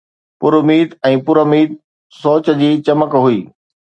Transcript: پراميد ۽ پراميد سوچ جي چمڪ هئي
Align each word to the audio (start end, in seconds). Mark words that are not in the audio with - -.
پراميد 0.45 0.89
۽ 1.09 1.13
پراميد 1.27 1.69
سوچ 2.21 2.45
جي 2.63 2.69
چمڪ 2.89 3.11
هئي 3.27 3.39